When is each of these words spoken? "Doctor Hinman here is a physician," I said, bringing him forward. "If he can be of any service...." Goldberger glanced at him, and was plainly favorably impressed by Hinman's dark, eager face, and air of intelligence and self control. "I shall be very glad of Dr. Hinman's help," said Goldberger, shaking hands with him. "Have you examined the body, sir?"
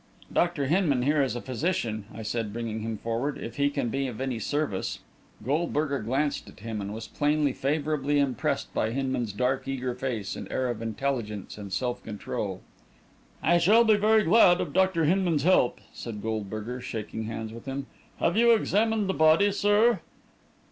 "Doctor 0.33 0.65
Hinman 0.65 1.03
here 1.03 1.21
is 1.21 1.35
a 1.35 1.41
physician," 1.41 2.05
I 2.11 2.23
said, 2.23 2.51
bringing 2.51 2.79
him 2.79 2.97
forward. 2.97 3.37
"If 3.37 3.57
he 3.57 3.69
can 3.69 3.89
be 3.89 4.07
of 4.07 4.19
any 4.19 4.39
service...." 4.39 4.97
Goldberger 5.45 5.99
glanced 5.99 6.49
at 6.49 6.61
him, 6.61 6.81
and 6.81 6.91
was 6.91 7.07
plainly 7.07 7.53
favorably 7.53 8.17
impressed 8.17 8.73
by 8.73 8.89
Hinman's 8.93 9.31
dark, 9.31 9.67
eager 9.67 9.93
face, 9.93 10.35
and 10.35 10.51
air 10.51 10.69
of 10.69 10.81
intelligence 10.81 11.55
and 11.55 11.71
self 11.71 12.01
control. 12.03 12.61
"I 13.43 13.59
shall 13.59 13.83
be 13.83 13.95
very 13.95 14.23
glad 14.23 14.59
of 14.59 14.73
Dr. 14.73 15.05
Hinman's 15.05 15.43
help," 15.43 15.79
said 15.93 16.23
Goldberger, 16.23 16.81
shaking 16.81 17.25
hands 17.25 17.53
with 17.53 17.65
him. 17.65 17.85
"Have 18.17 18.35
you 18.35 18.53
examined 18.55 19.07
the 19.07 19.13
body, 19.13 19.51
sir?" 19.51 19.99